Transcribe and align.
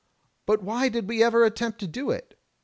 But 0.47 0.63
why 0.63 0.89
did 0.89 1.07
we 1.07 1.21
ever 1.23 1.45
attempt 1.45 1.77
to 1.81 1.87
do 1.87 2.09
it? 2.09 2.35